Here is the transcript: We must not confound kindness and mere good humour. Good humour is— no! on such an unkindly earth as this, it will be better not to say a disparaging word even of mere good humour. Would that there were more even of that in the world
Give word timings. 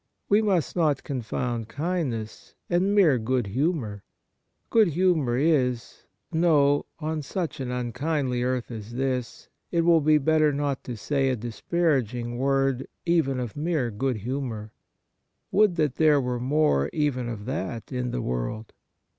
We 0.29 0.41
must 0.41 0.75
not 0.75 1.03
confound 1.03 1.67
kindness 1.67 2.55
and 2.71 2.95
mere 2.95 3.19
good 3.19 3.45
humour. 3.45 4.03
Good 4.71 4.87
humour 4.87 5.37
is— 5.37 6.07
no! 6.31 6.87
on 6.97 7.21
such 7.21 7.59
an 7.59 7.69
unkindly 7.69 8.41
earth 8.41 8.71
as 8.71 8.93
this, 8.93 9.47
it 9.69 9.81
will 9.81 10.01
be 10.01 10.17
better 10.17 10.51
not 10.51 10.83
to 10.85 10.97
say 10.97 11.29
a 11.29 11.35
disparaging 11.35 12.39
word 12.39 12.87
even 13.05 13.39
of 13.39 13.55
mere 13.55 13.91
good 13.91 14.15
humour. 14.17 14.73
Would 15.51 15.75
that 15.75 15.97
there 15.97 16.19
were 16.19 16.39
more 16.39 16.89
even 16.91 17.29
of 17.29 17.45
that 17.45 17.91
in 17.91 18.09
the 18.09 18.23
world 18.23 18.73